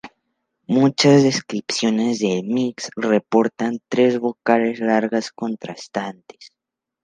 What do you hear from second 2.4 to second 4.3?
mixe reportan tres